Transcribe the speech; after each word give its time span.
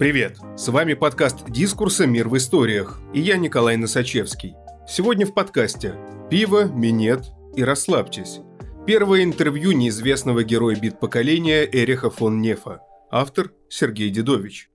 Привет! 0.00 0.38
С 0.56 0.68
вами 0.68 0.94
подкаст 0.94 1.44
«Дискурса. 1.50 2.06
Мир 2.06 2.30
в 2.30 2.36
историях» 2.38 2.98
и 3.12 3.20
я 3.20 3.36
Николай 3.36 3.76
Носачевский. 3.76 4.54
Сегодня 4.88 5.26
в 5.26 5.34
подкасте 5.34 5.94
«Пиво, 6.30 6.64
минет 6.64 7.26
и 7.54 7.62
расслабьтесь». 7.62 8.40
Первое 8.86 9.24
интервью 9.24 9.72
неизвестного 9.72 10.42
героя 10.42 10.74
бит-поколения 10.74 11.68
Эриха 11.70 12.08
фон 12.08 12.40
Нефа. 12.40 12.80
Автор 13.10 13.52
Сергей 13.68 14.08
Дедович. 14.08 14.70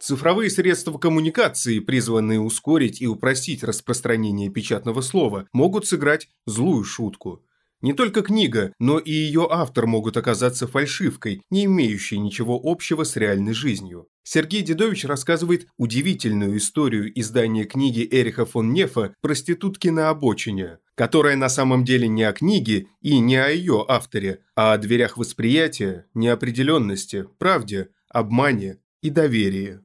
Цифровые 0.00 0.48
средства 0.48 0.96
коммуникации, 0.96 1.80
призванные 1.80 2.40
ускорить 2.40 3.02
и 3.02 3.06
упростить 3.06 3.62
распространение 3.62 4.48
печатного 4.48 5.02
слова, 5.02 5.46
могут 5.52 5.86
сыграть 5.86 6.30
злую 6.46 6.84
шутку. 6.84 7.44
Не 7.82 7.92
только 7.92 8.22
книга, 8.22 8.72
но 8.78 8.98
и 8.98 9.10
ее 9.10 9.46
автор 9.50 9.86
могут 9.86 10.16
оказаться 10.16 10.66
фальшивкой, 10.66 11.42
не 11.50 11.66
имеющей 11.66 12.18
ничего 12.18 12.58
общего 12.62 13.04
с 13.04 13.16
реальной 13.16 13.52
жизнью. 13.52 14.08
Сергей 14.22 14.62
Дедович 14.62 15.04
рассказывает 15.04 15.68
удивительную 15.76 16.56
историю 16.56 17.12
издания 17.18 17.64
книги 17.64 18.08
Эриха 18.10 18.44
фон 18.44 18.72
Нефа 18.72 19.14
«Проститутки 19.20 19.88
на 19.88 20.10
обочине», 20.10 20.78
которая 20.96 21.36
на 21.36 21.48
самом 21.48 21.84
деле 21.84 22.08
не 22.08 22.24
о 22.24 22.32
книге 22.32 22.88
и 23.02 23.18
не 23.18 23.36
о 23.36 23.50
ее 23.50 23.84
авторе, 23.86 24.40
а 24.56 24.72
о 24.72 24.78
дверях 24.78 25.16
восприятия, 25.16 26.06
неопределенности, 26.14 27.26
правде, 27.38 27.90
обмане 28.08 28.78
и 29.02 29.10
доверии. 29.10 29.80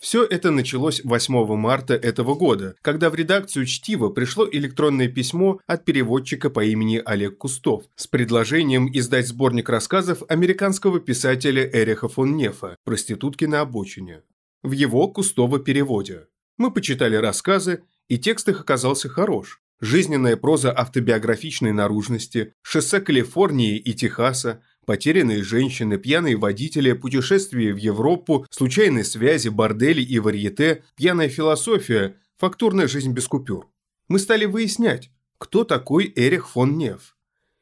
Все 0.00 0.24
это 0.24 0.50
началось 0.50 1.02
8 1.04 1.56
марта 1.56 1.92
этого 1.92 2.34
года, 2.34 2.74
когда 2.80 3.10
в 3.10 3.14
редакцию 3.14 3.66
«Чтиво» 3.66 4.08
пришло 4.08 4.48
электронное 4.50 5.08
письмо 5.08 5.60
от 5.66 5.84
переводчика 5.84 6.48
по 6.48 6.64
имени 6.64 7.02
Олег 7.04 7.36
Кустов 7.36 7.84
с 7.96 8.06
предложением 8.06 8.88
издать 8.90 9.28
сборник 9.28 9.68
рассказов 9.68 10.22
американского 10.30 11.00
писателя 11.00 11.68
Эриха 11.70 12.08
фон 12.08 12.34
Нефа 12.34 12.78
«Проститутки 12.82 13.44
на 13.44 13.60
обочине» 13.60 14.22
в 14.62 14.72
его 14.72 15.06
Кустова 15.08 15.58
переводе. 15.58 16.28
Мы 16.56 16.70
почитали 16.70 17.16
рассказы, 17.16 17.82
и 18.08 18.18
текст 18.18 18.48
их 18.48 18.62
оказался 18.62 19.10
хорош. 19.10 19.60
Жизненная 19.82 20.38
проза 20.38 20.72
автобиографичной 20.72 21.72
наружности, 21.72 22.54
шоссе 22.62 23.00
Калифорнии 23.00 23.76
и 23.76 23.92
Техаса, 23.92 24.62
Потерянные 24.90 25.44
женщины, 25.44 25.98
пьяные 25.98 26.36
водители, 26.36 26.94
путешествия 26.94 27.72
в 27.72 27.76
Европу, 27.76 28.44
случайные 28.50 29.04
связи, 29.04 29.48
бордели 29.48 30.02
и 30.02 30.18
варьете, 30.18 30.82
пьяная 30.96 31.28
философия, 31.28 32.16
фактурная 32.38 32.88
жизнь 32.88 33.12
без 33.12 33.28
купюр. 33.28 33.68
Мы 34.08 34.18
стали 34.18 34.46
выяснять, 34.46 35.12
кто 35.38 35.62
такой 35.62 36.12
Эрих 36.16 36.48
фон 36.48 36.76
Неф. 36.76 37.16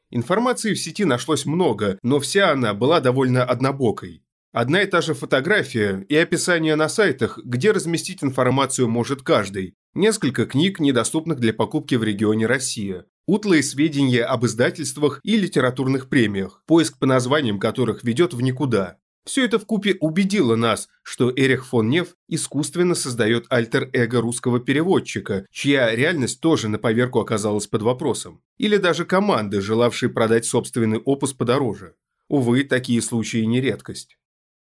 Информации 0.09 0.73
в 0.73 0.79
сети 0.79 1.05
нашлось 1.05 1.45
много, 1.45 1.99
но 2.01 2.19
вся 2.19 2.51
она 2.51 2.73
была 2.73 2.99
довольно 2.99 3.43
однобокой. 3.43 4.23
Одна 4.51 4.81
и 4.81 4.87
та 4.87 5.01
же 5.01 5.13
фотография 5.13 6.03
и 6.09 6.15
описание 6.15 6.75
на 6.75 6.89
сайтах, 6.89 7.37
где 7.43 7.73
разместить 7.73 8.23
информацию 8.23 8.89
может 8.89 9.21
каждый. 9.21 9.75
Несколько 9.93 10.47
книг, 10.47 10.79
недоступных 10.79 11.39
для 11.39 11.53
покупки 11.53 11.93
в 11.93 12.03
регионе 12.03 12.47
Россия 12.47 13.05
утлые 13.29 13.61
сведения 13.61 14.23
об 14.23 14.45
издательствах 14.47 15.19
и 15.23 15.37
литературных 15.37 16.09
премиях, 16.09 16.63
поиск 16.65 16.97
по 16.97 17.05
названиям 17.05 17.59
которых 17.59 18.03
ведет 18.03 18.33
в 18.33 18.41
никуда. 18.41 18.97
Все 19.23 19.45
это 19.45 19.59
вкупе 19.59 19.95
убедило 19.99 20.55
нас, 20.55 20.89
что 21.03 21.29
Эрих 21.29 21.67
фон 21.67 21.89
Нев 21.89 22.15
искусственно 22.27 22.95
создает 22.95 23.45
альтер-эго 23.49 24.21
русского 24.21 24.59
переводчика, 24.59 25.45
чья 25.51 25.95
реальность 25.95 26.41
тоже 26.41 26.69
на 26.69 26.79
поверку 26.79 27.19
оказалась 27.19 27.67
под 27.67 27.83
вопросом. 27.83 28.41
Или 28.57 28.77
даже 28.77 29.05
команды, 29.05 29.61
желавшие 29.61 30.09
продать 30.09 30.45
собственный 30.45 30.97
опус 30.97 31.33
подороже. 31.33 31.93
Увы, 32.29 32.63
такие 32.63 32.99
случаи 32.99 33.45
не 33.45 33.61
редкость. 33.61 34.17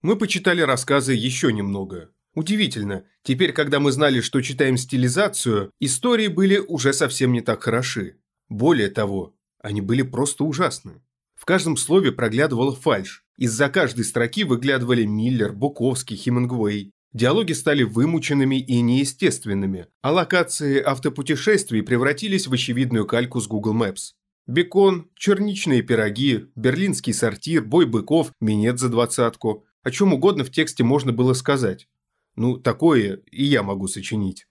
Мы 0.01 0.15
почитали 0.15 0.61
рассказы 0.61 1.13
еще 1.13 1.51
немного. 1.51 2.11
Удивительно, 2.33 3.03
теперь, 3.23 3.51
когда 3.51 3.81
мы 3.81 3.91
знали, 3.91 4.21
что 4.21 4.41
читаем 4.41 4.77
стилизацию, 4.77 5.71
истории 5.81 6.27
были 6.27 6.59
уже 6.59 6.93
совсем 6.93 7.33
не 7.33 7.41
так 7.41 7.61
хороши. 7.61 8.15
Более 8.49 8.89
того, 8.89 9.35
они 9.59 9.81
были 9.81 10.01
просто 10.01 10.43
ужасны. 10.43 11.01
В 11.35 11.45
каждом 11.45 11.77
слове 11.77 12.11
проглядывала 12.11 12.75
фальшь. 12.75 13.23
Из-за 13.37 13.69
каждой 13.69 14.05
строки 14.05 14.43
выглядывали 14.43 15.03
Миллер, 15.05 15.51
Буковский, 15.51 16.15
Хемингуэй. 16.15 16.91
Диалоги 17.13 17.53
стали 17.53 17.83
вымученными 17.83 18.57
и 18.57 18.81
неестественными, 18.81 19.87
а 20.01 20.11
локации 20.11 20.81
автопутешествий 20.81 21.81
превратились 21.81 22.47
в 22.47 22.53
очевидную 22.53 23.05
кальку 23.05 23.39
с 23.39 23.47
Google 23.47 23.73
Maps. 23.73 24.11
Бекон, 24.47 25.09
черничные 25.15 25.81
пироги, 25.81 26.47
берлинский 26.55 27.13
сортир, 27.13 27.63
бой 27.63 27.85
быков, 27.85 28.31
минет 28.39 28.79
за 28.79 28.89
двадцатку. 28.89 29.65
О 29.81 29.91
чем 29.91 30.13
угодно 30.13 30.43
в 30.43 30.51
тексте 30.51 30.83
можно 30.83 31.11
было 31.13 31.33
сказать. 31.33 31.87
Ну, 32.35 32.57
такое 32.57 33.21
и 33.31 33.43
я 33.43 33.63
могу 33.63 33.87
сочинить. 33.87 34.45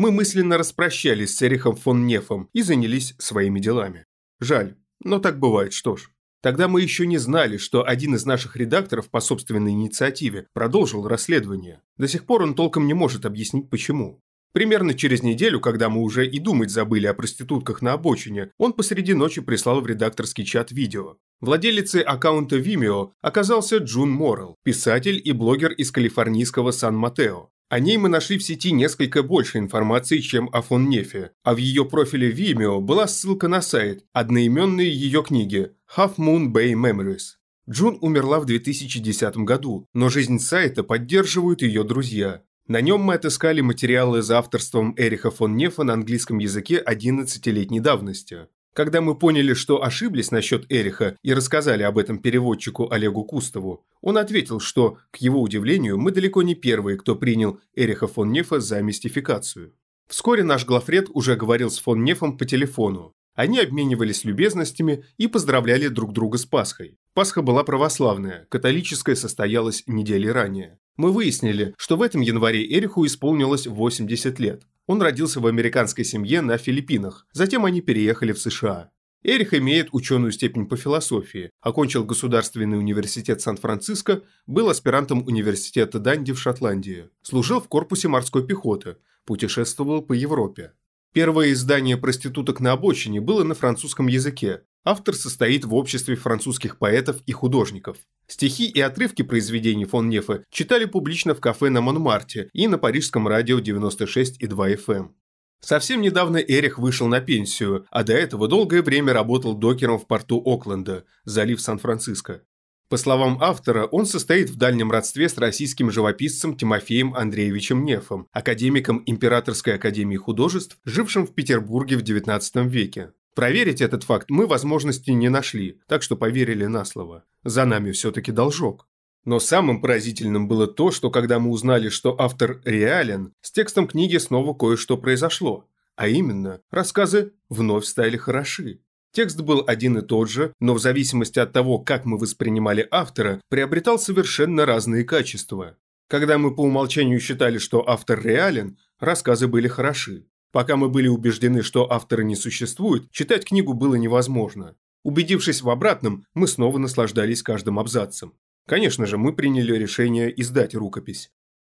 Мы 0.00 0.12
мысленно 0.12 0.56
распрощались 0.56 1.36
с 1.36 1.42
Эрихом 1.42 1.76
фон 1.76 2.06
Нефом 2.06 2.48
и 2.54 2.62
занялись 2.62 3.14
своими 3.18 3.60
делами. 3.60 4.06
Жаль, 4.40 4.76
но 5.04 5.18
так 5.18 5.38
бывает, 5.38 5.74
что 5.74 5.94
ж. 5.96 6.08
Тогда 6.40 6.68
мы 6.68 6.80
еще 6.80 7.06
не 7.06 7.18
знали, 7.18 7.58
что 7.58 7.86
один 7.86 8.14
из 8.14 8.24
наших 8.24 8.56
редакторов 8.56 9.10
по 9.10 9.20
собственной 9.20 9.72
инициативе 9.72 10.46
продолжил 10.54 11.06
расследование. 11.06 11.82
До 11.98 12.08
сих 12.08 12.24
пор 12.24 12.44
он 12.44 12.54
толком 12.54 12.86
не 12.86 12.94
может 12.94 13.26
объяснить 13.26 13.68
почему. 13.68 14.22
Примерно 14.54 14.94
через 14.94 15.22
неделю, 15.22 15.60
когда 15.60 15.90
мы 15.90 16.00
уже 16.00 16.26
и 16.26 16.38
думать 16.38 16.70
забыли 16.70 17.06
о 17.06 17.12
проститутках 17.12 17.82
на 17.82 17.92
обочине, 17.92 18.52
он 18.56 18.72
посреди 18.72 19.12
ночи 19.12 19.42
прислал 19.42 19.82
в 19.82 19.86
редакторский 19.86 20.46
чат 20.46 20.72
видео. 20.72 21.18
Владелицей 21.42 22.00
аккаунта 22.00 22.56
Vimeo 22.56 23.10
оказался 23.20 23.76
Джун 23.76 24.10
Моррелл, 24.10 24.56
писатель 24.64 25.20
и 25.22 25.32
блогер 25.32 25.72
из 25.72 25.92
калифорнийского 25.92 26.70
Сан-Матео. 26.70 27.50
О 27.70 27.78
ней 27.78 27.98
мы 27.98 28.08
нашли 28.08 28.36
в 28.36 28.42
сети 28.42 28.72
несколько 28.72 29.22
больше 29.22 29.58
информации, 29.58 30.18
чем 30.18 30.50
о 30.52 30.60
фон 30.60 30.88
Нефе, 30.88 31.30
а 31.44 31.54
в 31.54 31.58
ее 31.58 31.84
профиле 31.84 32.32
Vimeo 32.32 32.80
была 32.80 33.06
ссылка 33.06 33.46
на 33.46 33.62
сайт, 33.62 34.04
одноименные 34.12 34.90
ее 34.90 35.22
книги 35.22 35.70
Half 35.96 36.16
Moon 36.16 36.52
Bay 36.52 36.72
Memories. 36.72 37.36
Джун 37.70 37.96
умерла 38.00 38.40
в 38.40 38.46
2010 38.46 39.36
году, 39.36 39.86
но 39.94 40.08
жизнь 40.08 40.40
сайта 40.40 40.82
поддерживают 40.82 41.62
ее 41.62 41.84
друзья. 41.84 42.42
На 42.66 42.80
нем 42.80 43.02
мы 43.02 43.14
отыскали 43.14 43.60
материалы 43.60 44.20
за 44.22 44.38
авторством 44.38 44.92
Эриха 44.96 45.30
фон 45.30 45.56
Нефа 45.56 45.84
на 45.84 45.92
английском 45.92 46.38
языке 46.38 46.82
11-летней 46.84 47.78
давности. 47.78 48.48
Когда 48.72 49.00
мы 49.00 49.16
поняли, 49.16 49.52
что 49.54 49.82
ошиблись 49.82 50.30
насчет 50.30 50.64
Эриха 50.68 51.16
и 51.22 51.34
рассказали 51.34 51.82
об 51.82 51.98
этом 51.98 52.18
переводчику 52.18 52.90
Олегу 52.90 53.24
Кустову, 53.24 53.84
он 54.00 54.16
ответил, 54.16 54.60
что, 54.60 54.98
к 55.10 55.16
его 55.16 55.42
удивлению, 55.42 55.98
мы 55.98 56.12
далеко 56.12 56.42
не 56.42 56.54
первые, 56.54 56.96
кто 56.96 57.16
принял 57.16 57.58
Эриха 57.74 58.06
фон 58.06 58.30
Нефа 58.30 58.60
за 58.60 58.80
мистификацию. 58.80 59.74
Вскоре 60.08 60.44
наш 60.44 60.64
главред 60.64 61.08
уже 61.12 61.34
говорил 61.34 61.70
с 61.70 61.78
фон 61.78 62.04
Нефом 62.04 62.38
по 62.38 62.44
телефону. 62.44 63.12
Они 63.34 63.58
обменивались 63.58 64.24
любезностями 64.24 65.04
и 65.16 65.26
поздравляли 65.26 65.88
друг 65.88 66.12
друга 66.12 66.38
с 66.38 66.44
Пасхой. 66.44 66.98
Пасха 67.14 67.42
была 67.42 67.64
православная, 67.64 68.46
католическая 68.50 69.16
состоялась 69.16 69.82
недели 69.86 70.28
ранее. 70.28 70.78
Мы 71.00 71.12
выяснили, 71.12 71.72
что 71.78 71.96
в 71.96 72.02
этом 72.02 72.20
январе 72.20 72.62
Эриху 72.62 73.06
исполнилось 73.06 73.66
80 73.66 74.38
лет. 74.38 74.64
Он 74.86 75.00
родился 75.00 75.40
в 75.40 75.46
американской 75.46 76.04
семье 76.04 76.42
на 76.42 76.58
Филиппинах, 76.58 77.26
затем 77.32 77.64
они 77.64 77.80
переехали 77.80 78.32
в 78.32 78.38
США. 78.38 78.90
Эрих 79.22 79.54
имеет 79.54 79.88
ученую 79.92 80.30
степень 80.30 80.66
по 80.66 80.76
философии, 80.76 81.48
окончил 81.62 82.04
Государственный 82.04 82.78
университет 82.78 83.40
Сан-Франциско, 83.40 84.20
был 84.46 84.68
аспирантом 84.68 85.26
университета 85.26 86.00
Данди 86.00 86.34
в 86.34 86.38
Шотландии, 86.38 87.08
служил 87.22 87.62
в 87.62 87.68
корпусе 87.68 88.08
морской 88.08 88.46
пехоты, 88.46 88.96
путешествовал 89.24 90.02
по 90.02 90.12
Европе. 90.12 90.72
Первое 91.14 91.52
издание 91.52 91.96
«Проституток 91.96 92.60
на 92.60 92.72
обочине» 92.72 93.22
было 93.22 93.42
на 93.42 93.54
французском 93.54 94.06
языке, 94.06 94.64
Автор 94.84 95.14
состоит 95.14 95.66
в 95.66 95.74
обществе 95.74 96.16
французских 96.16 96.78
поэтов 96.78 97.22
и 97.26 97.32
художников. 97.32 97.98
Стихи 98.26 98.66
и 98.66 98.80
отрывки 98.80 99.22
произведений 99.22 99.84
фон 99.84 100.08
Нефа 100.08 100.44
читали 100.50 100.86
публично 100.86 101.34
в 101.34 101.40
кафе 101.40 101.68
на 101.68 101.82
Монмарте 101.82 102.48
и 102.54 102.66
на 102.66 102.78
парижском 102.78 103.28
радио 103.28 103.58
96,2 103.58 104.38
FM. 104.48 104.94
Эм. 104.94 105.14
Совсем 105.60 106.00
недавно 106.00 106.38
Эрих 106.38 106.78
вышел 106.78 107.08
на 107.08 107.20
пенсию, 107.20 107.86
а 107.90 108.02
до 108.02 108.14
этого 108.14 108.48
долгое 108.48 108.80
время 108.80 109.12
работал 109.12 109.54
докером 109.54 109.98
в 109.98 110.06
порту 110.06 110.42
Окленда, 110.42 111.04
залив 111.24 111.60
Сан-Франциско. 111.60 112.42
По 112.88 112.96
словам 112.96 113.38
автора, 113.40 113.84
он 113.84 114.06
состоит 114.06 114.48
в 114.48 114.56
дальнем 114.56 114.90
родстве 114.90 115.28
с 115.28 115.36
российским 115.36 115.90
живописцем 115.90 116.56
Тимофеем 116.56 117.14
Андреевичем 117.14 117.84
Нефом, 117.84 118.26
академиком 118.32 119.02
Императорской 119.04 119.74
академии 119.74 120.16
художеств, 120.16 120.78
жившим 120.84 121.26
в 121.26 121.34
Петербурге 121.34 121.98
в 121.98 122.02
XIX 122.02 122.66
веке. 122.66 123.12
Проверить 123.34 123.80
этот 123.80 124.04
факт 124.04 124.28
мы 124.28 124.46
возможности 124.46 125.10
не 125.10 125.28
нашли, 125.28 125.80
так 125.86 126.02
что 126.02 126.16
поверили 126.16 126.66
на 126.66 126.84
слово. 126.84 127.24
За 127.44 127.64
нами 127.64 127.92
все-таки 127.92 128.32
должок. 128.32 128.86
Но 129.24 129.38
самым 129.38 129.80
поразительным 129.80 130.48
было 130.48 130.66
то, 130.66 130.90
что 130.90 131.10
когда 131.10 131.38
мы 131.38 131.50
узнали, 131.50 131.88
что 131.88 132.16
автор 132.18 132.60
реален, 132.64 133.34
с 133.40 133.52
текстом 133.52 133.86
книги 133.86 134.16
снова 134.16 134.54
кое-что 134.54 134.96
произошло. 134.96 135.68
А 135.96 136.08
именно, 136.08 136.60
рассказы 136.70 137.32
вновь 137.48 137.84
стали 137.84 138.16
хороши. 138.16 138.80
Текст 139.12 139.40
был 139.40 139.64
один 139.66 139.98
и 139.98 140.02
тот 140.02 140.30
же, 140.30 140.54
но 140.60 140.74
в 140.74 140.78
зависимости 140.78 141.38
от 141.38 141.52
того, 141.52 141.78
как 141.78 142.04
мы 142.04 142.16
воспринимали 142.16 142.86
автора, 142.90 143.40
приобретал 143.48 143.98
совершенно 143.98 144.64
разные 144.64 145.04
качества. 145.04 145.76
Когда 146.08 146.38
мы 146.38 146.54
по 146.54 146.62
умолчанию 146.62 147.20
считали, 147.20 147.58
что 147.58 147.88
автор 147.88 148.20
реален, 148.22 148.78
рассказы 148.98 149.46
были 149.46 149.68
хороши. 149.68 150.26
Пока 150.52 150.76
мы 150.76 150.88
были 150.88 151.08
убеждены, 151.08 151.62
что 151.62 151.90
автора 151.90 152.22
не 152.22 152.34
существует, 152.34 153.10
читать 153.10 153.44
книгу 153.44 153.72
было 153.72 153.94
невозможно. 153.94 154.74
Убедившись 155.04 155.62
в 155.62 155.70
обратном, 155.70 156.26
мы 156.34 156.46
снова 156.48 156.78
наслаждались 156.78 157.42
каждым 157.42 157.78
абзацем. 157.78 158.34
Конечно 158.66 159.06
же, 159.06 159.16
мы 159.16 159.32
приняли 159.32 159.76
решение 159.76 160.32
издать 160.40 160.74
рукопись. 160.74 161.30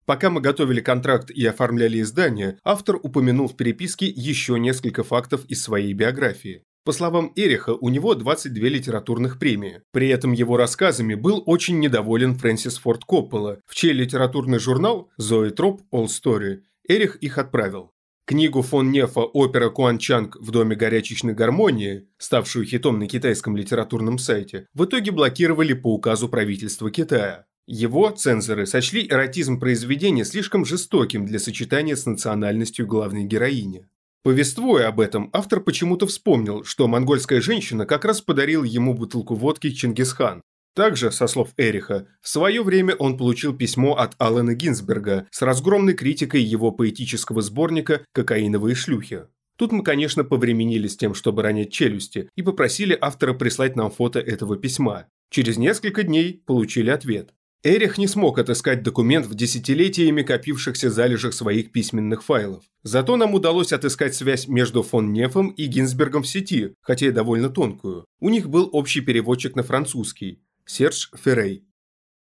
Пока 0.04 0.30
мы 0.30 0.40
готовили 0.40 0.80
контракт 0.80 1.30
и 1.30 1.44
оформляли 1.46 2.00
издание, 2.00 2.58
автор 2.64 2.96
упомянул 2.96 3.46
в 3.46 3.56
переписке 3.56 4.06
еще 4.06 4.58
несколько 4.58 5.04
фактов 5.04 5.44
из 5.46 5.62
своей 5.62 5.92
биографии. 5.92 6.64
По 6.84 6.90
словам 6.90 7.32
Эриха, 7.36 7.74
у 7.74 7.88
него 7.90 8.16
22 8.16 8.68
литературных 8.68 9.38
премии. 9.38 9.82
При 9.92 10.08
этом 10.08 10.32
его 10.32 10.56
рассказами 10.56 11.14
был 11.14 11.40
очень 11.46 11.78
недоволен 11.78 12.34
Фрэнсис 12.36 12.78
Форд 12.78 13.04
Коппола, 13.04 13.60
в 13.66 13.76
чей 13.76 13.92
литературный 13.92 14.58
журнал 14.58 15.08
«Зоэтроп 15.16 15.82
All 15.92 16.06
Story» 16.06 16.62
Эрих 16.88 17.16
их 17.16 17.38
отправил. 17.38 17.92
Книгу 18.24 18.62
фон 18.62 18.92
Нефа 18.92 19.20
«Опера 19.20 19.68
Куан 19.68 19.98
Чанг 19.98 20.36
в 20.40 20.52
доме 20.52 20.76
горячечной 20.76 21.34
гармонии», 21.34 22.06
ставшую 22.18 22.64
хитом 22.64 23.00
на 23.00 23.08
китайском 23.08 23.56
литературном 23.56 24.18
сайте, 24.18 24.68
в 24.74 24.84
итоге 24.84 25.10
блокировали 25.10 25.72
по 25.72 25.92
указу 25.92 26.28
правительства 26.28 26.88
Китая. 26.92 27.46
Его 27.66 28.10
цензоры 28.10 28.66
сочли 28.66 29.08
эротизм 29.08 29.58
произведения 29.58 30.24
слишком 30.24 30.64
жестоким 30.64 31.26
для 31.26 31.40
сочетания 31.40 31.96
с 31.96 32.06
национальностью 32.06 32.86
главной 32.86 33.24
героини. 33.24 33.88
Повествуя 34.22 34.86
об 34.86 35.00
этом, 35.00 35.28
автор 35.32 35.60
почему-то 35.60 36.06
вспомнил, 36.06 36.62
что 36.62 36.86
монгольская 36.86 37.40
женщина 37.40 37.86
как 37.86 38.04
раз 38.04 38.20
подарила 38.20 38.62
ему 38.62 38.94
бутылку 38.94 39.34
водки 39.34 39.70
Чингисхан. 39.70 40.42
Также, 40.74 41.12
со 41.12 41.26
слов 41.26 41.50
Эриха, 41.58 42.06
в 42.22 42.28
свое 42.28 42.62
время 42.62 42.94
он 42.94 43.18
получил 43.18 43.54
письмо 43.54 43.94
от 43.94 44.14
Алана 44.18 44.54
Гинзберга 44.54 45.26
с 45.30 45.42
разгромной 45.42 45.92
критикой 45.92 46.42
его 46.42 46.72
поэтического 46.72 47.42
сборника 47.42 48.04
«Кокаиновые 48.12 48.74
шлюхи». 48.74 49.24
Тут 49.58 49.70
мы, 49.70 49.84
конечно, 49.84 50.24
повременили 50.24 50.88
с 50.88 50.96
тем, 50.96 51.14
чтобы 51.14 51.42
ронять 51.42 51.72
челюсти, 51.72 52.30
и 52.36 52.42
попросили 52.42 52.96
автора 52.98 53.34
прислать 53.34 53.76
нам 53.76 53.90
фото 53.90 54.18
этого 54.18 54.56
письма. 54.56 55.06
Через 55.30 55.58
несколько 55.58 56.04
дней 56.04 56.42
получили 56.46 56.88
ответ. 56.88 57.34
Эрих 57.62 57.96
не 57.96 58.08
смог 58.08 58.38
отыскать 58.38 58.82
документ 58.82 59.26
в 59.26 59.34
десятилетиями 59.34 60.22
копившихся 60.22 60.90
залежах 60.90 61.32
своих 61.32 61.70
письменных 61.70 62.24
файлов. 62.24 62.64
Зато 62.82 63.16
нам 63.16 63.34
удалось 63.34 63.72
отыскать 63.72 64.16
связь 64.16 64.48
между 64.48 64.82
фон 64.82 65.12
Нефом 65.12 65.50
и 65.50 65.66
Гинзбергом 65.66 66.24
в 66.24 66.28
сети, 66.28 66.74
хотя 66.80 67.06
и 67.06 67.12
довольно 67.12 67.50
тонкую. 67.50 68.04
У 68.20 68.30
них 68.30 68.48
был 68.48 68.68
общий 68.72 69.00
переводчик 69.02 69.54
на 69.54 69.62
французский– 69.62 70.40
Серж 70.64 71.10
Феррей. 71.16 71.64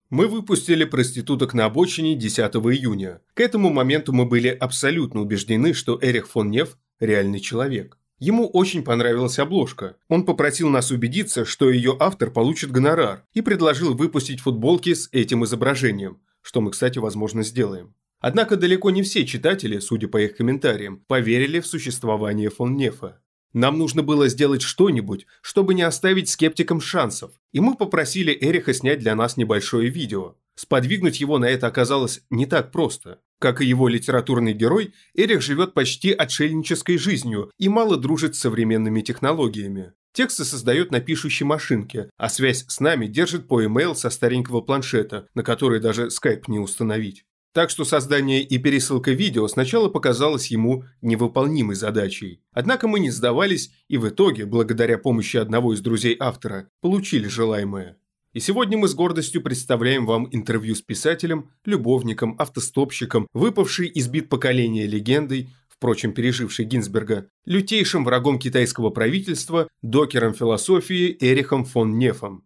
Мы 0.10 0.28
выпустили 0.28 0.84
«Проституток 0.84 1.54
на 1.54 1.66
обочине» 1.66 2.16
10 2.16 2.40
июня. 2.56 3.22
К 3.34 3.40
этому 3.40 3.70
моменту 3.70 4.12
мы 4.12 4.26
были 4.26 4.50
абсолютно 4.50 5.22
убеждены, 5.22 5.74
что 5.74 5.98
Эрих 6.02 6.28
фон 6.28 6.52
Неф– 6.52 6.78
реальный 7.00 7.40
человек. 7.40 7.98
Ему 8.20 8.48
очень 8.48 8.84
понравилась 8.84 9.40
обложка. 9.40 9.96
Он 10.10 10.26
попросил 10.26 10.70
нас 10.70 10.92
убедиться, 10.92 11.46
что 11.46 11.70
ее 11.70 11.96
автор 12.00 12.30
получит 12.30 12.72
гонорар, 12.72 13.26
и 13.34 13.42
предложил 13.42 13.96
выпустить 13.96 14.42
футболки 14.42 14.94
с 14.94 15.10
этим 15.12 15.46
изображением, 15.46 16.22
что 16.42 16.62
мы, 16.62 16.72
кстати, 16.72 17.00
возможно, 17.00 17.42
сделаем. 17.42 17.96
Однако 18.20 18.58
далеко 18.58 18.92
не 18.92 19.02
все 19.02 19.26
читатели, 19.26 19.80
судя 19.80 20.08
по 20.08 20.18
их 20.22 20.36
комментариям, 20.36 21.04
поверили 21.08 21.62
в 21.62 21.68
существование 21.68 22.50
фон 22.50 22.76
Нефа. 22.76 23.22
Нам 23.54 23.78
нужно 23.78 24.04
было 24.04 24.28
сделать 24.28 24.62
что-нибудь, 24.62 25.28
чтобы 25.42 25.74
не 25.74 25.84
оставить 25.84 26.30
скептикам 26.30 26.82
шансов, 26.82 27.32
и 27.54 27.60
мы 27.60 27.76
попросили 27.76 28.38
Эриха 28.40 28.74
снять 28.74 29.00
для 29.00 29.16
нас 29.16 29.38
небольшое 29.38 29.90
видео. 29.90 30.36
Сподвигнуть 30.56 31.20
его 31.20 31.38
на 31.38 31.46
это 31.46 31.68
оказалось 31.68 32.22
не 32.30 32.46
так 32.46 32.72
просто. 32.72 33.20
Как 33.40 33.62
и 33.62 33.66
его 33.66 33.88
литературный 33.90 34.54
герой, 34.54 34.94
Эрих 35.14 35.42
живет 35.42 35.74
почти 35.74 36.12
отшельнической 36.12 36.98
жизнью 36.98 37.52
и 37.58 37.68
мало 37.68 37.98
дружит 37.98 38.36
с 38.36 38.40
современными 38.40 39.02
технологиями. 39.02 39.94
Тексты 40.14 40.46
создает 40.46 40.92
на 40.92 41.02
пишущей 41.02 41.46
машинке, 41.46 42.10
а 42.16 42.30
связь 42.30 42.64
с 42.70 42.80
нами 42.80 43.08
держит 43.08 43.50
по 43.50 43.62
e-mail 43.62 43.96
со 43.96 44.10
старенького 44.10 44.62
планшета, 44.62 45.28
на 45.36 45.44
который 45.44 45.82
даже 45.82 46.10
скайп 46.10 46.48
не 46.48 46.58
установить. 46.58 47.26
Так 47.56 47.70
что 47.70 47.86
создание 47.86 48.44
и 48.44 48.58
пересылка 48.58 49.12
видео 49.12 49.48
сначала 49.48 49.88
показалось 49.88 50.48
ему 50.48 50.84
невыполнимой 51.02 51.78
задачей. 51.78 52.42
Однако 52.52 52.90
мы 52.90 53.00
не 53.00 53.10
сдавались 53.12 53.72
и 53.88 53.96
в 53.96 54.10
итоге, 54.10 54.46
благодаря 54.46 54.98
помощи 54.98 55.38
одного 55.38 55.74
из 55.74 55.80
друзей 55.80 56.18
автора, 56.20 56.70
получили 56.82 57.30
желаемое. 57.30 57.96
И 58.34 58.42
сегодня 58.42 58.78
мы 58.78 58.90
с 58.90 58.94
гордостью 58.94 59.42
представляем 59.42 60.06
вам 60.06 60.28
интервью 60.32 60.76
с 60.76 60.82
писателем, 60.82 61.50
любовником, 61.64 62.36
автостопщиком, 62.40 63.26
выпавшей 63.32 63.88
из 63.88 64.10
бит 64.10 64.28
поколения 64.28 64.86
легендой, 64.86 65.50
впрочем, 65.70 66.12
пережившей 66.12 66.66
Гинзберга, 66.66 67.30
лютейшим 67.46 68.04
врагом 68.04 68.38
китайского 68.38 68.90
правительства, 68.90 69.70
докером 69.82 70.34
философии 70.34 71.16
Эрихом 71.22 71.64
фон 71.64 71.98
Нефом. 71.98 72.46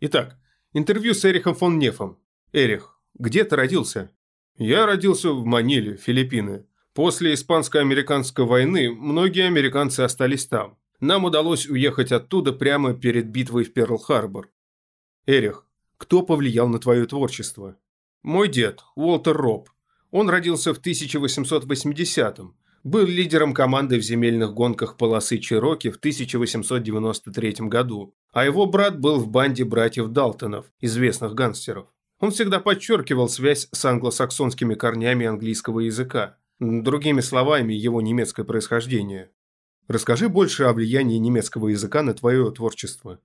Итак, 0.00 0.36
интервью 0.74 1.14
с 1.14 1.24
Эрихом 1.24 1.54
фон 1.54 1.78
Нефом. 1.78 2.18
Эрих, 2.52 3.00
где 3.14 3.42
ты 3.44 3.56
родился? 3.56 4.10
Я 4.58 4.86
родился 4.86 5.32
в 5.32 5.44
Маниле, 5.44 5.96
Филиппины. 5.96 6.64
После 6.94 7.34
испанско-американской 7.34 8.46
войны 8.46 8.90
многие 8.90 9.46
американцы 9.46 10.00
остались 10.00 10.46
там. 10.46 10.78
Нам 10.98 11.24
удалось 11.24 11.68
уехать 11.68 12.10
оттуда 12.10 12.54
прямо 12.54 12.94
перед 12.94 13.26
битвой 13.26 13.64
в 13.64 13.74
Перл-Харбор. 13.74 14.46
Эрих, 15.26 15.66
кто 15.98 16.22
повлиял 16.22 16.68
на 16.68 16.78
твое 16.78 17.04
творчество? 17.04 17.76
Мой 18.22 18.48
дед, 18.48 18.82
Уолтер 18.94 19.36
Роб. 19.36 19.68
Он 20.10 20.30
родился 20.30 20.72
в 20.72 20.80
1880-м. 20.80 22.56
Был 22.82 23.04
лидером 23.04 23.52
команды 23.52 23.98
в 23.98 24.02
земельных 24.02 24.54
гонках 24.54 24.96
полосы 24.96 25.38
Чироки 25.38 25.90
в 25.90 25.96
1893 25.96 27.56
году, 27.68 28.14
а 28.32 28.46
его 28.46 28.64
брат 28.64 28.98
был 28.98 29.18
в 29.18 29.28
банде 29.28 29.64
братьев 29.64 30.08
Далтонов, 30.08 30.66
известных 30.80 31.34
гангстеров. 31.34 31.88
Он 32.18 32.30
всегда 32.30 32.60
подчеркивал 32.60 33.28
связь 33.28 33.68
с 33.72 33.84
англосаксонскими 33.84 34.74
корнями 34.74 35.26
английского 35.26 35.80
языка, 35.80 36.38
другими 36.58 37.20
словами, 37.20 37.74
его 37.74 38.00
немецкое 38.00 38.46
происхождение. 38.46 39.30
Расскажи 39.86 40.28
больше 40.28 40.64
о 40.64 40.72
влиянии 40.72 41.18
немецкого 41.18 41.68
языка 41.68 42.02
на 42.02 42.14
твое 42.14 42.50
творчество. 42.50 43.20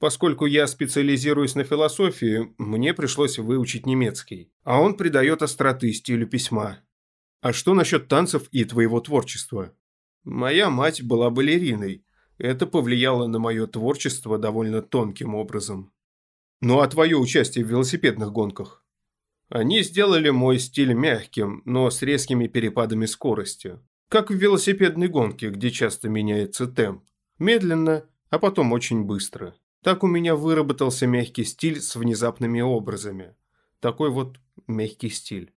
Поскольку 0.00 0.46
я 0.46 0.66
специализируюсь 0.66 1.54
на 1.54 1.62
философии, 1.62 2.52
мне 2.58 2.92
пришлось 2.92 3.38
выучить 3.38 3.86
немецкий, 3.86 4.50
а 4.64 4.80
он 4.80 4.96
придает 4.96 5.42
остроты 5.42 5.92
стилю 5.92 6.26
письма. 6.26 6.80
А 7.40 7.52
что 7.52 7.74
насчет 7.74 8.08
танцев 8.08 8.48
и 8.50 8.64
твоего 8.64 9.00
творчества? 9.00 9.72
Моя 10.24 10.70
мать 10.70 11.02
была 11.02 11.30
балериной. 11.30 12.04
Это 12.38 12.66
повлияло 12.66 13.28
на 13.28 13.38
мое 13.38 13.66
творчество 13.66 14.38
довольно 14.38 14.82
тонким 14.82 15.34
образом. 15.34 15.92
Ну 16.62 16.78
а 16.78 16.86
твое 16.86 17.16
участие 17.16 17.64
в 17.64 17.68
велосипедных 17.68 18.30
гонках? 18.30 18.84
Они 19.48 19.82
сделали 19.82 20.30
мой 20.30 20.60
стиль 20.60 20.94
мягким, 20.94 21.60
но 21.64 21.90
с 21.90 22.02
резкими 22.02 22.46
перепадами 22.46 23.06
скорости. 23.06 23.80
Как 24.08 24.30
в 24.30 24.34
велосипедной 24.34 25.08
гонке, 25.08 25.50
где 25.50 25.72
часто 25.72 26.08
меняется 26.08 26.68
темп. 26.68 27.02
Медленно, 27.40 28.06
а 28.30 28.38
потом 28.38 28.72
очень 28.72 29.02
быстро. 29.02 29.56
Так 29.82 30.04
у 30.04 30.06
меня 30.06 30.36
выработался 30.36 31.08
мягкий 31.08 31.42
стиль 31.42 31.80
с 31.80 31.96
внезапными 31.96 32.60
образами. 32.60 33.34
Такой 33.80 34.10
вот 34.10 34.38
мягкий 34.68 35.08
стиль. 35.08 35.52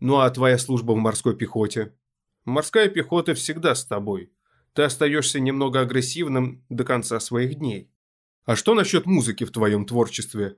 Ну 0.00 0.18
а 0.18 0.28
твоя 0.28 0.58
служба 0.58 0.92
в 0.92 0.96
морской 0.96 1.34
пехоте? 1.34 1.94
Морская 2.44 2.90
пехота 2.90 3.32
всегда 3.32 3.74
с 3.74 3.86
тобой. 3.86 4.30
Ты 4.74 4.82
остаешься 4.82 5.40
немного 5.40 5.80
агрессивным 5.80 6.62
до 6.68 6.84
конца 6.84 7.18
своих 7.20 7.54
дней. 7.54 7.90
А 8.46 8.54
что 8.54 8.74
насчет 8.74 9.06
музыки 9.06 9.42
в 9.42 9.50
твоем 9.50 9.84
творчестве? 9.84 10.56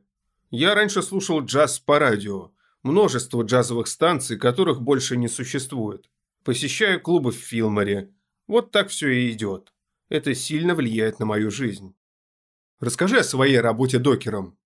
Я 0.51 0.75
раньше 0.75 1.03
слушал 1.03 1.41
джаз 1.41 1.81
по 1.81 1.99
радио. 1.99 2.53
Множество 2.83 3.43
джазовых 3.43 3.89
станций, 3.89 4.37
которых 4.37 4.83
больше 4.83 5.17
не 5.17 5.27
существует. 5.27 6.11
Посещаю 6.45 7.01
клубы 7.01 7.33
в 7.33 7.37
Филморе. 7.37 8.13
Вот 8.47 8.73
так 8.73 8.91
все 8.91 9.09
и 9.09 9.33
идет. 9.33 9.73
Это 10.11 10.35
сильно 10.35 10.75
влияет 10.75 11.19
на 11.19 11.25
мою 11.25 11.51
жизнь. 11.51 11.95
Расскажи 12.79 13.21
о 13.21 13.25
своей 13.25 13.59
работе 13.59 13.99
докером. 13.99 14.59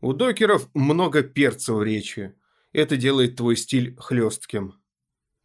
У 0.00 0.12
докеров 0.12 0.68
много 0.74 1.22
перца 1.22 1.72
в 1.72 1.84
речи. 1.84 2.34
Это 2.72 2.96
делает 2.96 3.36
твой 3.36 3.56
стиль 3.56 3.94
хлестким. 3.96 4.74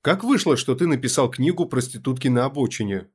Как 0.02 0.24
вышло, 0.24 0.58
что 0.58 0.74
ты 0.74 0.88
написал 0.88 1.30
книгу 1.30 1.68
«Проститутки 1.68 2.30
на 2.30 2.46
обочине»? 2.46 3.10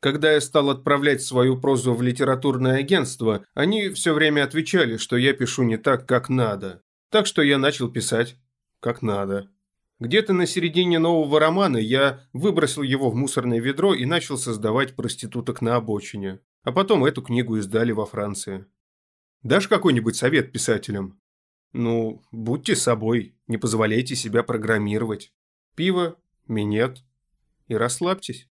Когда 0.00 0.32
я 0.32 0.40
стал 0.40 0.70
отправлять 0.70 1.22
свою 1.22 1.60
прозу 1.60 1.94
в 1.94 2.02
литературное 2.02 2.78
агентство, 2.78 3.44
они 3.54 3.90
все 3.90 4.14
время 4.14 4.44
отвечали, 4.44 4.96
что 4.96 5.16
я 5.16 5.34
пишу 5.34 5.62
не 5.62 5.76
так, 5.76 6.06
как 6.06 6.28
надо. 6.28 6.82
Так 7.10 7.26
что 7.26 7.42
я 7.42 7.58
начал 7.58 7.90
писать 7.90 8.36
как 8.80 9.02
надо. 9.02 9.50
Где-то 9.98 10.32
на 10.32 10.46
середине 10.46 10.98
нового 10.98 11.38
романа 11.38 11.76
я 11.76 12.26
выбросил 12.32 12.82
его 12.82 13.10
в 13.10 13.14
мусорное 13.14 13.60
ведро 13.60 13.94
и 13.94 14.06
начал 14.06 14.38
создавать 14.38 14.96
проституток 14.96 15.60
на 15.60 15.76
обочине. 15.76 16.40
А 16.62 16.72
потом 16.72 17.04
эту 17.04 17.22
книгу 17.22 17.58
издали 17.58 17.92
во 17.92 18.06
Франции. 18.06 18.64
Дашь 19.42 19.68
какой-нибудь 19.68 20.16
совет 20.16 20.52
писателям? 20.52 21.20
Ну, 21.72 22.22
будьте 22.32 22.74
собой, 22.74 23.36
не 23.46 23.58
позволяйте 23.58 24.16
себя 24.16 24.42
программировать. 24.42 25.32
Пиво, 25.74 26.16
минет 26.48 27.04
и 27.68 27.74
расслабьтесь. 27.74 28.48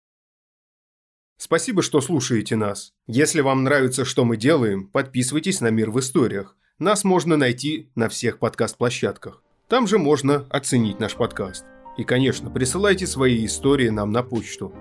Спасибо, 1.38 1.84
что 1.84 2.02
слушаете 2.02 2.56
нас. 2.56 2.94
Если 3.06 3.42
вам 3.42 3.64
нравится, 3.64 4.06
что 4.06 4.26
мы 4.26 4.38
делаем, 4.38 4.88
подписывайтесь 4.88 5.62
на 5.62 5.70
«Мир 5.70 5.92
в 5.92 6.00
историях». 6.00 6.56
Нас 6.80 7.04
можно 7.04 7.38
найти 7.38 7.90
на 7.94 8.10
всех 8.10 8.40
подкаст-площадках. 8.40 9.44
Там 9.68 9.86
же 9.86 10.00
можно 10.00 10.48
оценить 10.50 11.00
наш 11.00 11.16
подкаст. 11.16 11.64
И, 11.98 12.04
конечно, 12.04 12.50
присылайте 12.50 13.06
свои 13.06 13.46
истории 13.46 13.90
нам 13.90 14.12
на 14.12 14.24
почту. 14.24 14.74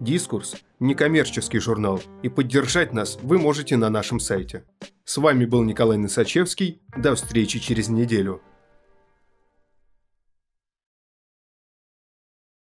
Дискурс– 0.00 0.56
некоммерческий 0.80 1.60
журнал, 1.60 2.02
и 2.22 2.28
поддержать 2.28 2.92
нас 2.92 3.18
вы 3.22 3.38
можете 3.38 3.78
на 3.78 3.88
нашем 3.88 4.20
сайте. 4.20 4.64
С 5.04 5.16
вами 5.16 5.46
был 5.46 5.62
Николай 5.62 5.96
Носачевский. 5.96 6.82
До 6.96 7.14
встречи 7.14 7.58
через 7.58 7.88
неделю. 7.88 8.42